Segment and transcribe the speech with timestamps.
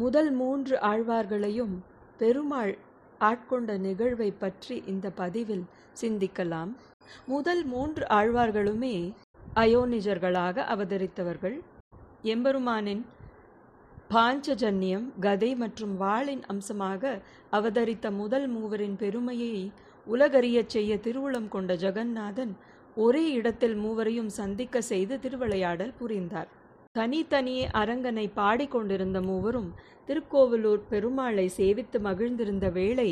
[0.00, 1.72] முதல் மூன்று ஆழ்வார்களையும்
[2.18, 2.72] பெருமாள்
[3.28, 5.64] ஆட்கொண்ட நிகழ்வை பற்றி இந்த பதிவில்
[6.00, 6.70] சிந்திக்கலாம்.
[7.32, 8.96] முதல் மூன்று ஆழ்வார்களுமே
[9.62, 11.56] அயோனிஜர்களாக அவதரித்தவர்கள்.
[12.34, 13.02] எம்பெருமானின்
[14.14, 17.02] பாஞ்சஜன்யம் கதை மற்றும் வாளின் அம்சமாக
[17.60, 19.56] அவதரித்த முதல் மூவரின் பெருமையை
[20.06, 22.54] உலகறியச் செய்ய திருவுளம் கொண்ட ஜெகந்நாதன்
[23.06, 26.50] ஒரே இடத்தில் மூவரையும் சந்திக்க செய்து திருவிளையாடல் புரிந்தார்.
[26.94, 29.68] தனித்தனியே அரங்கனை பாடிக்கொண்டிருந்த மூவரும்
[30.08, 33.10] திருக்கோவிலூர் பெருமாளை சேவித்து மகிழ்ந்திருந்த வேளை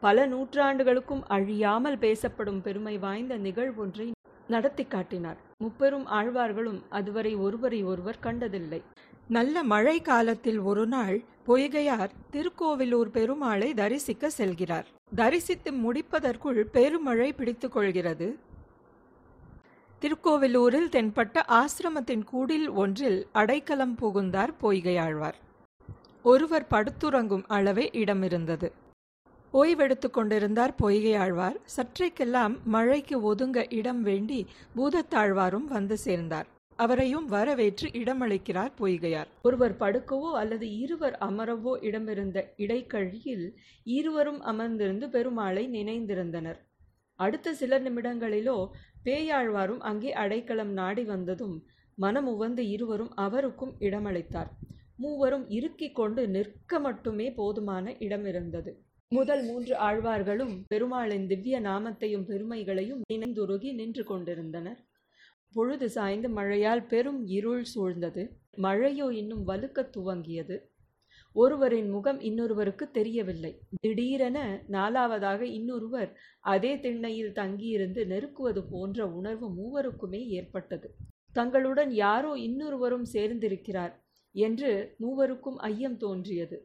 [0.00, 4.06] பல நூற்றாண்டுகளுக்கும் அழியாமல் பேசப்படும் பெருமை வாய்ந்த நிகழ்வொன்றை
[4.48, 5.38] நடத்தி காட்டினார்.
[5.58, 8.80] முப்பெரும் ஆழ்வார்களும் அதுவரை ஒருவரை ஒருவர் கண்டதில்லை.
[9.28, 14.86] நல்ல மழை காலத்தில் ஒரு நாள் பொய்கையார் திருக்கோவிலூர் பெருமாளை தரிசிக்க செல்கிறார்.
[15.14, 18.28] தரிசித்து முடிப்பதற்குள் பெருமழை பிடித்துக் கொள்கிறது.
[20.02, 25.38] திருக்கோவிலூரில் தென்பட்ட ஆசிரமத்தின் கூடில் ஒன்றில் அடைக்கலம் புகுந்தார் பொய்கையாழ்வார்.
[26.24, 28.68] ஒருவர் படுத்துறங்கும் அளவே இடம் இருந்தது
[29.52, 31.56] ஓய்வெடுத்து கொண்டிருந்தார் பொய்கையாழ்வார்.
[31.76, 36.48] சற்றைக்கெல்லாம் மழைக்கு ஒதுங்க இடம் வேண்டி பூதத்தாழ்வாரும் வந்து சேர்ந்தார்.
[36.76, 39.28] அவரையும் வரவேற்று இடமளிக்கிறார் பொய்கையார்.
[39.42, 43.46] ஒருவர் படுக்கவோ அல்லது இருவர் அமரவோ இடமிருந்த இடைக்கழியில்
[43.98, 46.60] இருவரும் அமர்ந்திருந்து பெருமாளை நினைந்திருந்தனர்.
[47.18, 48.58] அடுத்த சில நிமிடங்களிலோ
[49.04, 51.56] பேயாழ்வாரும் அங்கே அடைக்கலம் நாடி வந்ததும்
[51.98, 54.50] மனம் உவந்து இருவரும் அவருக்கும் இடமளித்தார்.
[54.96, 58.72] மூவரும் இறுக்கிக் கொண்டு நிற்க மட்டுமே போதுமான இடம் இருந்தது
[59.12, 64.80] முதல் மூன்று ஆழ்வார்களும் பெருமாளின் திவ்ய நாமத்தையும் பெருமைகளையும் நினைந்துருகி நின்று கொண்டிருந்தனர்.
[65.54, 68.24] பொழுது சாய்ந்து மழையால் பெரும் இருள் சூழ்ந்தது.
[68.56, 70.56] மழையோ இன்னும் வலுக்கத் துவங்கியது.
[71.42, 73.52] ஒருவரின் முகம் இன்னொருவருக்கு தெரியவில்லை.
[73.80, 74.38] திடீரென
[74.70, 76.10] நாலாவதாக இன்னொருவர்
[76.52, 80.88] அதே திண்ணையில் தங்கியிருந்து நெருக்குவது போன்ற உணர்வு மூவருக்குமே ஏற்பட்டது.
[81.32, 83.94] தங்களுடன் யாரோ இன்னொருவரும் சேர்ந்திருக்கிறார்
[84.34, 84.70] என்று
[85.02, 86.56] மூவருக்கும் ஐயம் தோன்றியது.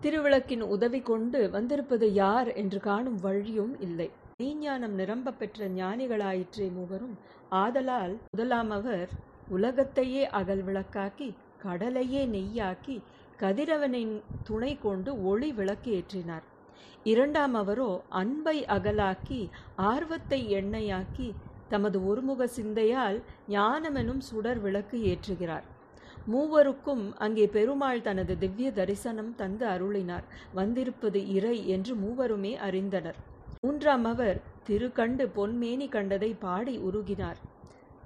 [0.00, 4.08] திருவிளக்கின் உதவி கொண்டு வந்திருப்பது யார் என்று காணும் வழியும் இல்லை.
[4.40, 7.16] மெய்ஞானம் நிரம்ப பெற்ற ஞானிகளாயிற்றே மூவரும்
[7.56, 9.10] ஆதலால் முதலாம் அவர்
[9.48, 11.28] உலகத்தையே அகல் விளக்காக்கி
[11.64, 12.96] கடலையே நெய்யாக்கி
[13.40, 16.44] கதிரவனின் துணை கொண்டு ஒளி விளக்கு ஏற்றினார்.
[17.04, 19.40] இரண்டாம் அவரோ அன்பை அகலாக்கி
[19.74, 21.34] ஆர்வத்தை எண்ணெயாக்கி
[21.68, 25.66] தமது ஒருமுக சிந்தையால் ஞானமெனும் சுடர் விளக்கு ஏற்றுகிறார்.
[26.32, 30.26] மூவருக்கும் அங்கே பெருமாள் தனது திவ்ய தரிசனம் தந்து அருளினார்.
[30.54, 33.18] வந்திருப்பது இறை என்று மூவருமே அறிந்தனர்.
[33.66, 37.40] மூன்றாம் அவர் திருக்கண்டு பொன்மேனி கண்டதை பாடி உருகினார்.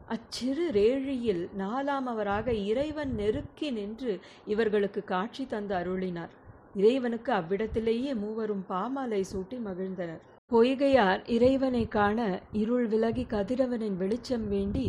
[0.09, 4.12] அச்சிறு ரேழியில் நாலாம் அவராக இறைவன் நெருக்கி நின்று
[4.44, 6.33] இவர்களுக்கு காட்சி தந்து அருளினார்.
[6.75, 10.22] இறைவனுக்கு அவ்விடத்திலேயே மூவரும் பாமாலை சூட்டி மகிழ்ந்தனர்.
[10.50, 12.19] பொய்கையார் இறைவனை காண
[12.53, 14.87] இருள் விலகி கதிரவனின் வெளிச்சம் வேண்டி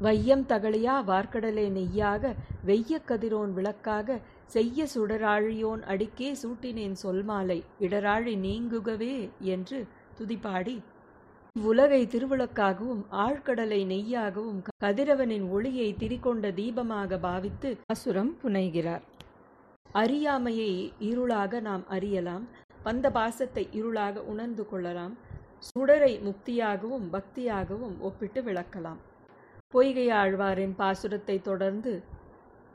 [0.00, 2.32] வையம் தகழியா வார்க்கடலே நெய்யாக
[2.64, 9.14] வெய்ய கதிரோன் விளக்காக செய்ய சுடராழியோன் அடிக்கே சூட்டினேன் சொல்மாலை இடராழி நீங்குகவே
[9.54, 9.78] என்று
[10.18, 10.76] துதிப்பாடி
[11.62, 19.04] உலகை திருவிளக்காகவும் ஆழ்கடலை நெய்யாகவும் கதிரவனின் ஒளியை திரிகொண்ட தீபமாக பாவித்து அசுரம் புனைகிறார்.
[19.92, 22.44] அறியாமையை இருளாக நாம் அறியலாம்.
[22.84, 25.14] பந்த பாசத்தை இருளாக உணர்ந்து கொள்ளலாம்.
[25.68, 29.00] சுடரை முக்தியாகவும் பக்தியாகவும் ஒப்பிட்டு விளக்கலாம்.
[29.74, 31.92] பொய்கையாழ்வாரின் பாசுரத்தை தொடர்ந்து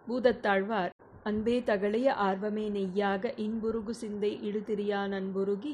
[0.08, 0.92] பூதத்தாழ்வார்
[1.24, 5.74] அன்பே தகளைய ஆர்வமே நெய்யாக இன்புருகு சிந்தை இடுதிரியான் அன்புருகி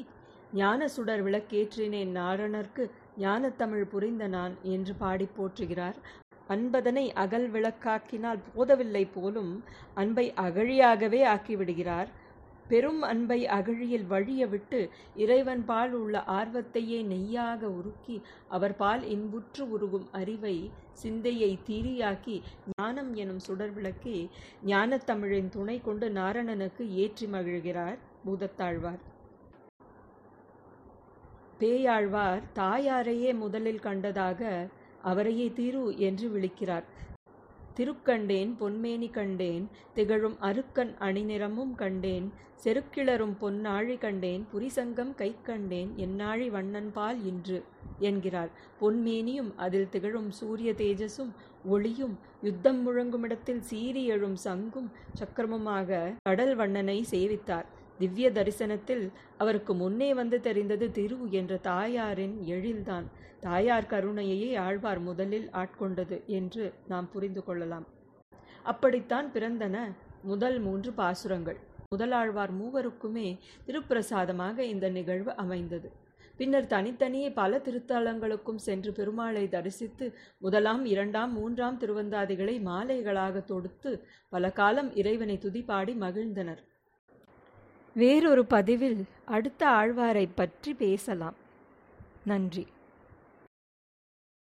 [0.52, 2.84] ஞான சுடர் விளக்கேற்றினேன் நாரணர்க்கு
[3.18, 5.98] ஞானத்தமிழ் புரிந்த நான் என்று பாடி போற்றுகிறார்.
[6.48, 9.62] அன்பதனை அகல் விளக்காக்கினால் போதவில்லை போலும்
[9.94, 12.10] அன்பை அகழியாகவே ஆக்கிவிடுகிறார்.
[12.68, 14.80] பெரும் அன்பை அகழியில் வழிய விட்டு
[15.14, 22.42] இறைவன் பால் உள்ள ஆர்வத்தையே நெய்யாக உருக்கி அவர் பால் இன்புற்று உருகும் அறிவை சிந்தையை தீரியாக்கி
[22.80, 24.30] ஞானம் எனும் சுடர் விளக்கி
[24.66, 27.98] ஞானத்தமிழின் துணை கொண்டு நாரணனுக்கு ஏற்றி மகிழ்கிறார்.
[28.24, 29.02] பூதத்தாழ்வார்.
[31.60, 34.40] பேயாழ்வார் தாயாரையே முதலில் கண்டதாக
[35.10, 36.86] அவரையே திரு என்று விழிக்கிறார்.
[37.76, 39.64] திருக்கண்டேன் பொன்மேனி கண்டேன்
[39.96, 42.26] திகழும் அருக்கன் அணிநிறமும் கண்டேன்
[42.64, 47.58] செருக்கிளரும் பொன்னாழி கண்டேன் புரிசங்கம் கை கண்டேன் என்னாழி வண்ணன்பால் இன்று
[48.08, 48.50] என்கிறார்.
[48.80, 51.32] பொன்மேனியும் அதில் திகழும் சூரிய தேஜஸும்
[51.74, 54.88] ஒளியும் யுத்தம் முழங்குமிடத்தில் சீறி எழும் சங்கும்
[55.20, 57.68] சக்கரமுமாக கடல் வண்ணனை சேவித்தார்.
[58.00, 59.04] திவ்ய தரிசனத்தில்
[59.42, 63.06] அவருக்கு முன்னே வந்து தெரிந்தது திரு என்ற தாயாரின் எழில்தான்.
[63.46, 67.86] தாயார் கருணையையே ஆழ்வார் முதலில் ஆட்கொண்டது என்று நாம் புரிந்து கொள்ளலாம்.
[68.62, 69.76] அப்படித்தான் பிறந்தன
[70.22, 71.58] முதல் மூன்று பாசுரங்கள்.
[71.94, 73.28] முதலாழ்வார் மூவருக்குமே
[73.66, 75.88] திருப்பிரசாதமாக இந்த நிகழ்வு அமைந்தது.
[76.38, 80.06] பின்னர் தனித்தனியே பல திருத்தலங்களுக்கும் சென்று பெருமாளை தரிசித்து
[80.38, 83.92] முதலாம் இரண்டாம் மூன்றாம் திருவந்தாதிகளை மாலைகளாக தொடுத்து
[84.34, 86.62] பல காலம் இறைவனை துதிப்பாடி மகிழ்ந்தனர்.
[87.92, 91.34] வேறொரு பதிவில் அடுத்த ஆழ்வாரை பற்றி பேசலாம்.
[92.24, 92.66] நன்றி.